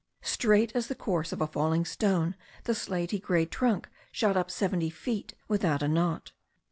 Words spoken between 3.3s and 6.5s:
trunk shot up seventy feet without a knot.